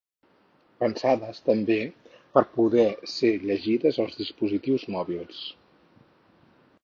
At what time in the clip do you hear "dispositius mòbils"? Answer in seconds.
4.23-5.45